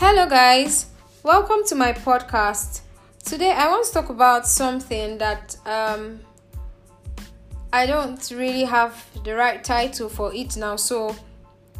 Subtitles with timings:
[0.00, 0.86] Hello, guys.
[1.24, 2.82] Welcome to my podcast.
[3.24, 6.20] Today, I want to talk about something that um,
[7.72, 10.76] I don't really have the right title for it now.
[10.76, 11.16] So,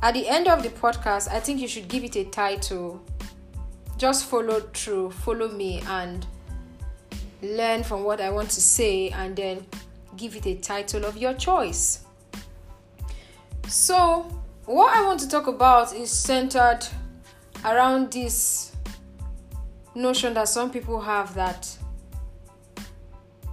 [0.03, 3.01] at the end of the podcast, I think you should give it a title.
[3.99, 6.27] Just follow through, follow me, and
[7.41, 9.65] learn from what I want to say, and then
[10.17, 12.01] give it a title of your choice.
[13.69, 14.23] So,
[14.65, 16.85] what I want to talk about is centered
[17.65, 18.73] around this
[19.95, 21.77] notion that some people have that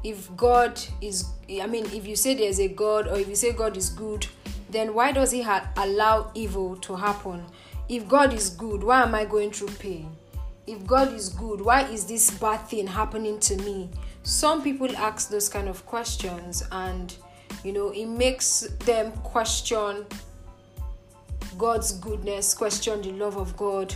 [0.04, 3.52] if God is, I mean, if you say there's a God or if you say
[3.54, 4.28] God is good,
[4.70, 7.44] then why does He ha- allow evil to happen?
[7.90, 10.16] If God is good, why am I going through pain?
[10.68, 13.90] If God is good, why is this bad thing happening to me?
[14.24, 17.16] Some people ask those kind of questions, and
[17.64, 20.06] you know, it makes them question
[21.58, 23.94] God's goodness, question the love of God,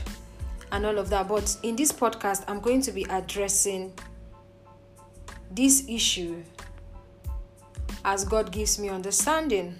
[0.71, 1.27] and all of that.
[1.27, 3.93] But in this podcast, I'm going to be addressing
[5.51, 6.43] this issue
[8.05, 9.77] as God gives me understanding.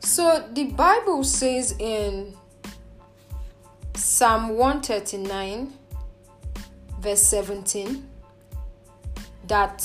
[0.00, 2.36] So the Bible says in
[3.94, 5.72] Psalm 139,
[7.00, 8.08] verse 17,
[9.48, 9.84] that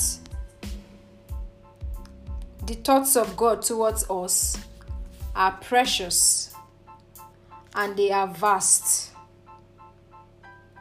[2.66, 4.58] the thoughts of God towards us
[5.38, 6.52] are precious
[7.74, 9.12] and they are vast.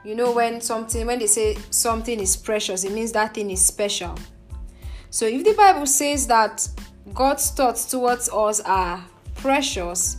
[0.03, 3.63] You know, when something, when they say something is precious, it means that thing is
[3.63, 4.17] special.
[5.11, 6.67] So if the Bible says that
[7.13, 9.05] God's thoughts towards us are
[9.35, 10.17] precious,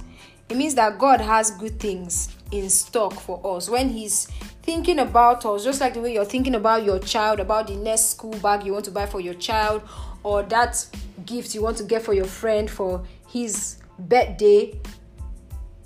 [0.49, 3.69] it means that God has good things in stock for us.
[3.69, 4.27] When He's
[4.63, 8.11] thinking about us, just like the way you're thinking about your child, about the next
[8.11, 9.83] school bag you want to buy for your child,
[10.23, 10.87] or that
[11.27, 14.79] gift you want to get for your friend for his birthday,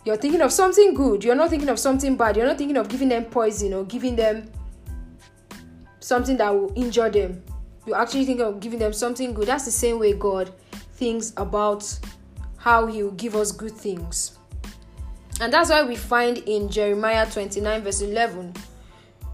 [0.05, 1.23] you're thinking of something good.
[1.23, 2.37] You're not thinking of something bad.
[2.37, 4.50] You're not thinking of giving them poison or giving them
[6.00, 7.43] something that will injure them.
[7.87, 9.49] You're actually thinking of giving them something good.
[9.49, 10.53] That's the same way God
[10.95, 11.99] thinks about
[12.56, 14.39] how He will give us good things.
[15.41, 18.55] And that's why we find in Jeremiah 29, verse 11,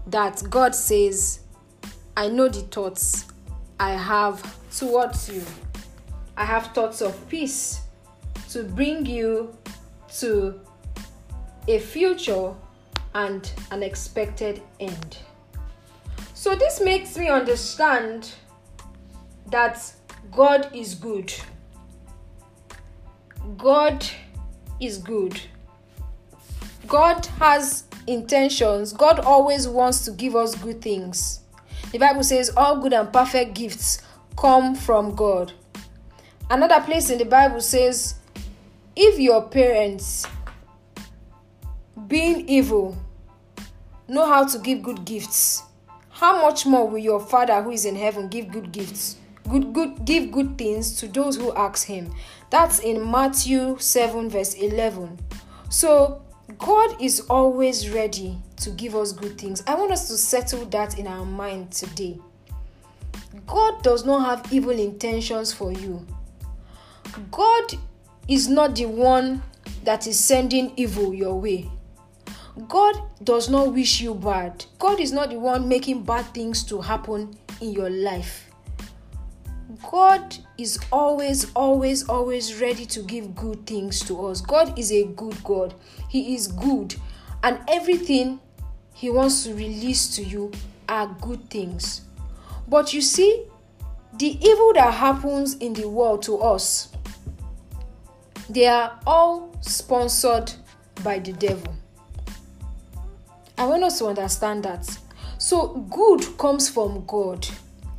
[0.07, 1.41] that God says,
[2.15, 3.25] I know the thoughts
[3.79, 5.43] I have towards you.
[6.35, 7.81] I have thoughts of peace
[8.51, 9.55] to bring you
[10.19, 10.59] to
[11.67, 12.53] a future
[13.13, 15.17] and an expected end.
[16.33, 18.31] So, this makes me understand
[19.47, 19.93] that
[20.31, 21.33] God is good.
[23.57, 24.05] God
[24.79, 25.39] is good.
[26.87, 28.93] God has intentions.
[28.93, 31.41] God always wants to give us good things.
[31.91, 34.01] The Bible says all good and perfect gifts
[34.37, 35.53] come from God.
[36.49, 38.15] Another place in the Bible says
[39.01, 40.27] if your parents
[42.07, 42.97] being evil
[44.09, 45.63] know how to give good gifts,
[46.09, 49.15] how much more will your Father who is in heaven give good gifts?
[49.47, 52.13] Good good give good things to those who ask him.
[52.49, 55.17] That's in Matthew 7 verse 11.
[55.69, 56.21] So
[56.57, 59.63] God is always ready to give us good things.
[59.65, 62.19] I want us to settle that in our mind today.
[63.47, 66.05] God does not have evil intentions for you.
[67.31, 67.75] God
[68.29, 69.41] is not the one
[69.83, 71.69] that is sending evil your way.
[72.67, 74.65] God does not wish you bad.
[74.77, 78.45] God is not the one making bad things to happen in your life.
[79.89, 84.41] God is always, always, always ready to give good things to us.
[84.41, 85.73] God is a good God.
[86.09, 86.95] He is good.
[87.43, 88.39] And everything
[88.93, 90.51] He wants to release to you
[90.87, 92.01] are good things.
[92.67, 93.45] But you see,
[94.17, 96.89] the evil that happens in the world to us,
[98.49, 100.51] they are all sponsored
[101.03, 101.73] by the devil.
[103.57, 104.85] I want us to understand that.
[105.37, 107.47] So, good comes from God.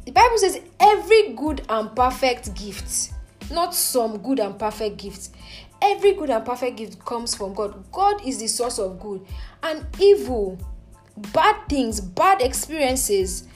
[0.05, 3.13] The Bible says every good and perfect gift,
[3.51, 5.31] not some good and perfect gifts.
[5.83, 7.85] Every good and perfect gift comes from God.
[7.93, 9.25] God is the source of good.
[9.63, 10.59] And evil,
[11.33, 13.47] bad things, bad experiences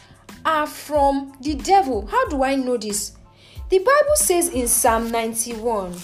[0.44, 2.06] are from the devil.
[2.06, 3.12] How do I know this?
[3.69, 5.94] The Bible says in Psalm 91.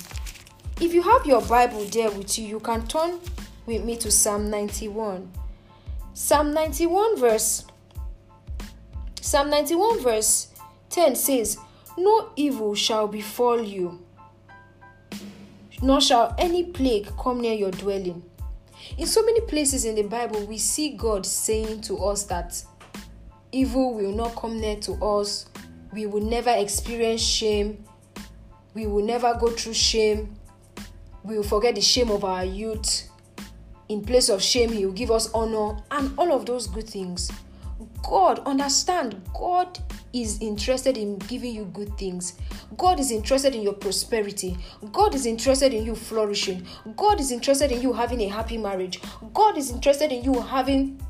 [0.80, 3.20] If you have your Bible there with you, you can turn
[3.66, 5.30] with me to Psalm 91.
[6.14, 7.66] Psalm 91 verse
[9.20, 10.48] Psalm 91 verse
[10.88, 11.58] 10 says,
[11.98, 14.02] No evil shall befall you,
[15.82, 18.22] nor shall any plague come near your dwelling.
[18.96, 22.64] In so many places in the Bible, we see God saying to us that
[23.52, 25.44] evil will not come near to us,
[25.92, 27.84] we will never experience shame,
[28.72, 30.34] we will never go through shame,
[31.24, 33.10] we will forget the shame of our youth.
[33.90, 37.30] in place of shame, He will give us honor and all of those good things.
[38.08, 39.78] God, understand, God
[40.12, 42.38] is interested in giving you good things.
[42.76, 44.56] God is interested in your prosperity.
[44.92, 46.64] God is interested in you flourishing.
[46.96, 49.00] God is interested in you having a happy marriage.
[49.34, 51.00] God is interested in you having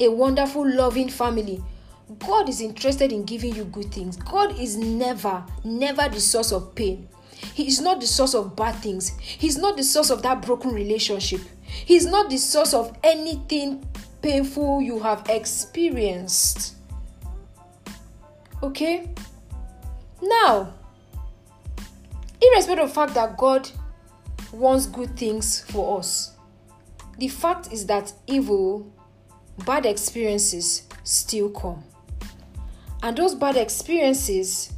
[0.00, 1.62] a wonderful, loving family.
[2.18, 4.16] God is interested in giving you good things.
[4.16, 7.08] God is never, never the source of pain.
[7.54, 9.16] He is not the source of bad things.
[9.18, 11.40] He's not the source of that broken relationship.
[11.62, 13.86] He's not the source of anything
[14.22, 16.76] painful you have experienced.
[18.62, 19.08] Okay?
[20.22, 20.74] Now,
[22.40, 23.70] irrespective of the fact that God
[24.52, 26.32] wants good things for us,
[27.18, 28.92] the fact is that evil,
[29.64, 31.84] bad experiences still come.
[33.02, 34.72] And those bad experiences,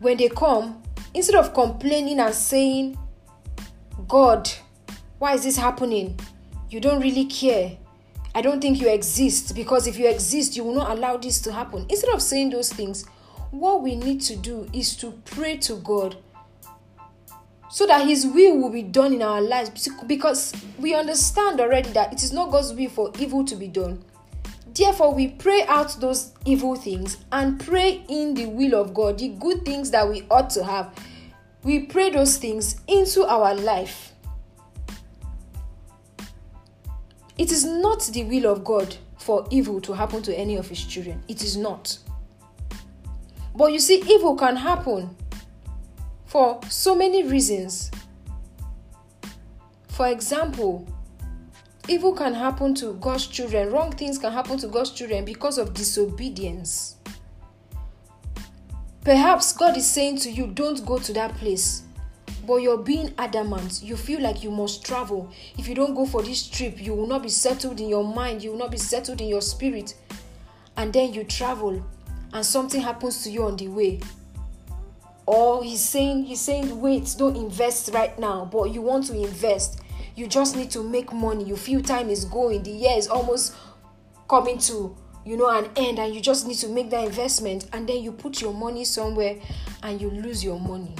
[0.00, 0.79] when they come,
[1.14, 2.98] instead of complaining and saying,
[4.08, 4.50] God,
[5.18, 6.18] why is this happening?
[6.68, 7.76] You don't really care.
[8.34, 11.52] I don't think you exist because if you exist, you will not allow this to
[11.52, 11.84] happen.
[11.88, 13.04] Instead of saying those things,
[13.50, 16.16] what we need to do is to pray to God
[17.70, 22.12] so that His will will be done in our lives because we understand already that
[22.12, 24.04] it is not God's will for evil to be done.
[24.74, 29.28] Therefore, we pray out those evil things and pray in the will of God, the
[29.28, 30.94] good things that we ought to have.
[31.62, 34.12] We pray those things into our life.
[37.36, 40.84] It is not the will of God for evil to happen to any of His
[40.84, 41.22] children.
[41.26, 41.98] It is not.
[43.54, 45.16] But you see, evil can happen
[46.26, 47.90] for so many reasons.
[49.88, 50.86] For example,
[51.90, 55.74] evil can happen to God's children, wrong things can happen to God's children because of
[55.74, 56.96] disobedience.
[59.02, 61.82] Perhaps God is saying to you, Don't go to that place.
[62.46, 63.82] But you're being adamant.
[63.82, 65.30] You feel like you must travel.
[65.58, 68.42] If you don't go for this trip, you will not be settled in your mind,
[68.42, 69.94] you will not be settled in your spirit.
[70.76, 71.84] And then you travel
[72.32, 74.00] and something happens to you on the way
[75.26, 79.80] or he's saying he's saying wait don't invest right now but you want to invest
[80.16, 83.54] you just need to make money you feel time is going the year is almost
[84.28, 87.88] coming to you know an end and you just need to make that investment and
[87.88, 89.36] then you put your money somewhere
[89.82, 90.94] and you lose your money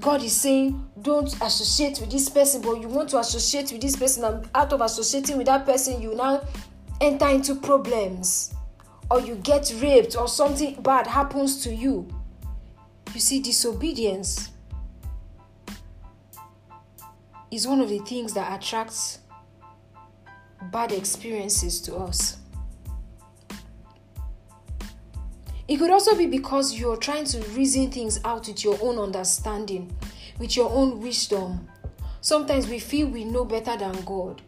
[0.00, 3.96] God is saying, don't associate with this person, but you want to associate with this
[3.96, 6.42] person, and out of associating with that person, you now
[7.00, 8.54] enter into problems
[9.10, 12.06] or you get raped or something bad happens to you.
[13.14, 14.50] You see, disobedience
[17.54, 19.20] is one of the things that attracts
[20.72, 22.38] bad experiences to us.
[25.68, 29.94] It could also be because you're trying to reason things out with your own understanding,
[30.38, 31.68] with your own wisdom.
[32.20, 34.42] Sometimes we feel we know better than God.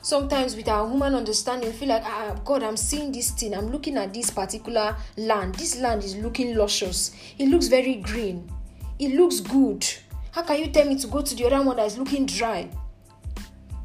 [0.00, 3.54] Sometimes with our human understanding we feel like ah god i'm seeing this thing.
[3.54, 5.54] I'm looking at this particular land.
[5.56, 7.12] This land is looking luscious.
[7.38, 8.50] It looks very green.
[8.98, 9.86] It looks good
[10.32, 12.68] how can you tell me to go to the other one that is looking dry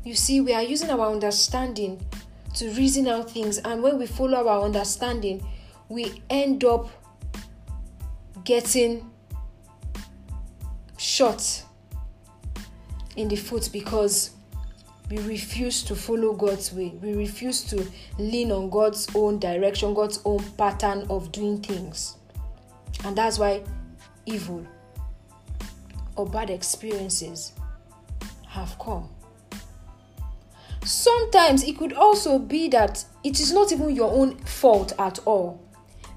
[0.04, 2.02] you see we are using our understanding
[2.54, 5.46] to reason out things and when we follow our understanding
[5.90, 6.90] we end up
[8.44, 9.10] getting
[10.98, 11.64] shot
[13.16, 14.32] in the foot because
[15.10, 16.94] we refuse to follow God's way.
[17.02, 17.86] We refuse to
[18.18, 22.18] lean on God's own direction, God's own pattern of doing things.
[23.06, 23.64] And that's why
[24.26, 24.66] evil
[26.18, 27.54] or bad experiences
[28.48, 29.10] have come.
[30.84, 35.62] Sometimes it could also be that it is not even your own fault at all.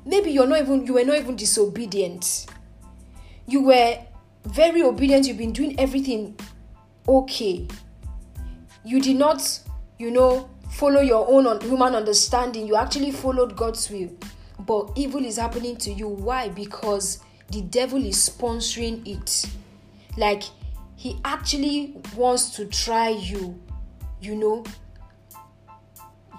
[0.05, 2.47] Maybe you're not even you were not even disobedient.
[3.47, 3.99] You were
[4.45, 6.39] very obedient, you've been doing everything
[7.09, 7.67] okay
[8.85, 9.61] you did not,
[9.99, 12.67] you know, follow your own human understanding.
[12.67, 14.11] You actually followed God's will.
[14.59, 16.09] But evil is happening to you.
[16.09, 16.49] Why?
[16.49, 19.51] Because the devil is sponsoring it.
[20.17, 20.45] Like
[20.97, 23.61] he actually wants to try you,
[24.21, 24.65] you know.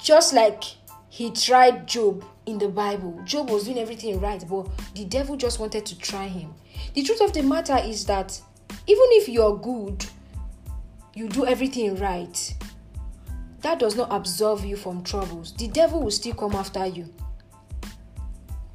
[0.01, 0.63] Just like
[1.09, 3.21] he tried Job in the Bible.
[3.25, 6.53] Job was doing everything right, but the devil just wanted to try him.
[6.93, 8.39] The truth of the matter is that
[8.87, 10.05] even if you're good,
[11.13, 12.55] you do everything right,
[13.61, 15.53] that does not absolve you from troubles.
[15.53, 17.13] The devil will still come after you.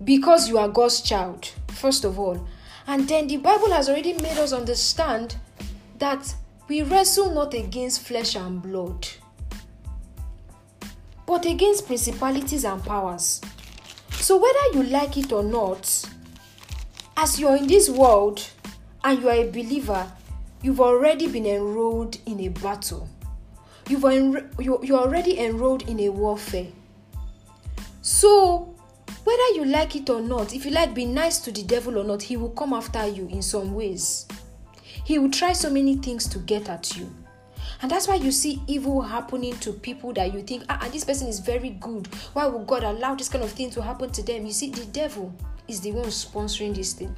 [0.04, 2.46] Because you are God's child, first of all.
[2.87, 5.37] And then the Bible has already made us understand
[5.99, 6.35] that
[6.69, 9.09] we wrestle not against flesh and blood,
[11.26, 13.40] but against principalities and powers.
[14.12, 16.05] So, whether you like it or not,
[17.16, 18.49] as you're in this world
[19.05, 20.11] and you are a believer,
[20.62, 23.09] you've already been enrolled in a battle.
[23.88, 26.66] You've enro- you're already enrolled in a warfare.
[28.02, 28.75] So,
[29.26, 32.04] whether you like it or not, if you like being nice to the devil or
[32.04, 34.25] not, he will come after you in some ways.
[35.04, 37.12] He will try so many things to get at you.
[37.83, 41.26] And that's why you see evil happening to people that you think, ah, this person
[41.26, 42.06] is very good.
[42.35, 44.47] Why would God allow this kind of thing to happen to them?
[44.47, 45.35] You see, the devil
[45.66, 47.16] is the one sponsoring this thing.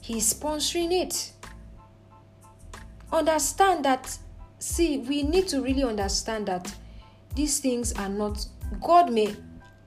[0.00, 1.34] He's sponsoring it.
[3.12, 4.18] Understand that,
[4.58, 6.74] see, we need to really understand that
[7.36, 8.44] these things are not,
[8.82, 9.36] God may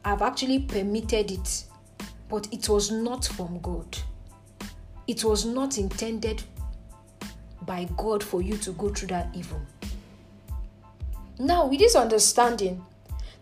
[0.08, 1.66] have actually permitted it,
[2.30, 3.98] but it was not from God.
[5.06, 6.44] It was not intended
[7.66, 9.62] by God for you to go through that evil.
[11.38, 12.84] Now, with this understanding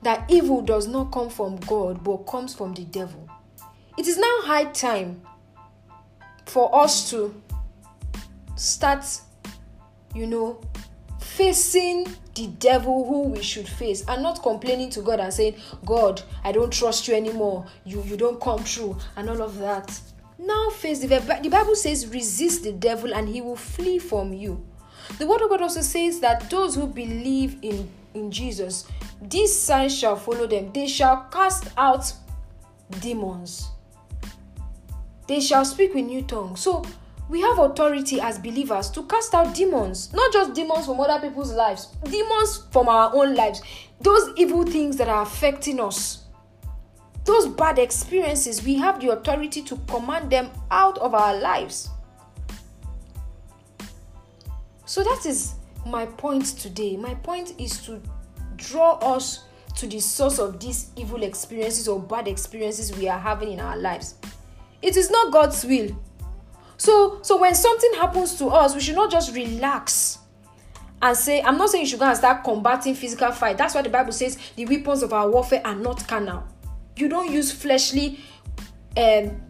[0.01, 3.29] that evil does not come from God but comes from the devil,
[3.97, 5.21] it is now high time
[6.47, 7.39] for us to
[8.55, 9.05] start,
[10.13, 10.59] you know,
[11.35, 16.21] facing the devil who we should face and not complaining to God and saying, God,
[16.43, 17.65] I don't trust you anymore.
[17.85, 19.99] You, you don't come true and all of that.
[20.37, 21.35] Now face the devil.
[21.41, 24.65] the Bible says resist the devil and he will flee from you.
[25.17, 28.87] The word of God also says that those who believe in in Jesus,
[29.21, 30.71] these signs shall follow them.
[30.73, 32.11] They shall cast out
[33.01, 33.69] demons.
[35.27, 36.61] They shall speak with new tongues.
[36.61, 36.85] So
[37.29, 41.53] we have authority as believers to cast out demons, not just demons from other people's
[41.53, 43.61] lives, demons from our own lives,
[44.01, 46.25] those evil things that are affecting us
[47.25, 51.89] those bad experiences, we have the authority to command them out of our lives.
[54.85, 55.55] So that is
[55.87, 56.95] my point today.
[56.95, 57.99] My point is to
[58.55, 63.51] draw us to the source of these evil experiences or bad experiences we are having
[63.51, 64.15] in our lives.
[64.83, 65.89] It is not God's will.
[66.77, 70.19] So, so when something happens to us, we should not just relax
[71.01, 73.57] and say, I'm not saying you should go and start combating physical fight.
[73.57, 76.43] That's why the Bible says the weapons of our warfare are not carnal.
[76.95, 78.19] You don't use fleshly
[78.97, 79.41] um,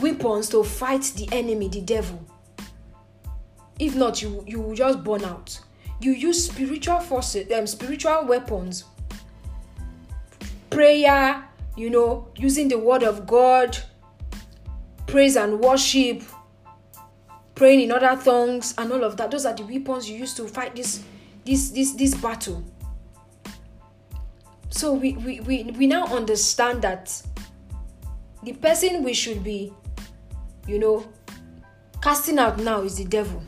[0.00, 2.24] weapons to fight the enemy, the devil.
[3.78, 5.58] If not, you you will just burn out.
[6.00, 8.84] You use spiritual forces, um, spiritual weapons.
[10.70, 11.44] Prayer,
[11.76, 13.76] you know, using the word of God,
[15.06, 16.22] praise and worship,
[17.54, 19.30] praying in other tongues, and all of that.
[19.30, 21.02] Those are the weapons you use to fight this
[21.44, 22.64] this this this battle.
[24.70, 27.22] So we, we, we, we now understand that
[28.42, 29.72] the person we should be
[30.66, 31.06] you know
[32.02, 33.42] casting out now is the devil.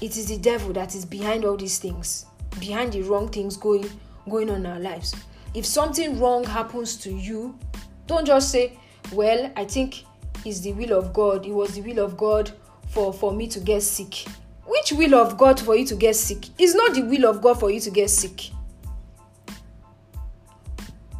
[0.00, 2.26] It is the devil that is behind all these things
[2.60, 3.88] behind the wrong things going
[4.28, 5.14] going on in our lives.
[5.54, 7.58] If something wrong happens to you
[8.06, 8.78] don't just say
[9.12, 10.04] well i think
[10.46, 12.50] it's the will of god it was the will of god
[12.88, 14.24] for for me to get sick
[14.64, 17.58] which will of god for you to get sick it's not the will of god
[17.58, 18.50] for you to get sick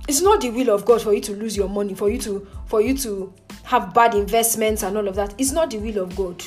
[0.08, 2.46] it's not the will of God for you to lose your money, for you to
[2.66, 3.32] for you to
[3.64, 5.34] have bad investments and all of that.
[5.38, 6.42] It's not the will of God.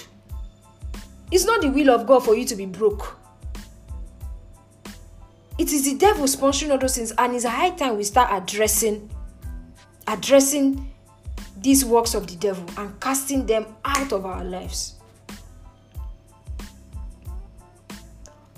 [1.31, 3.17] It's not the will of God for you to be broke.
[5.57, 8.29] It is the devil sponsoring all those things, and it's a high time we start
[8.31, 9.09] addressing
[10.07, 10.89] addressing
[11.61, 14.95] these works of the devil and casting them out of our lives.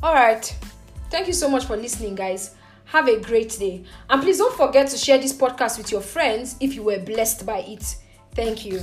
[0.04, 0.44] All right.
[1.10, 2.56] Thank you so much for listening, guys.
[2.86, 3.84] Have a great day.
[4.10, 7.46] And please don't forget to share this podcast with your friends if you were blessed
[7.46, 7.98] by it.
[8.34, 8.82] Thank you.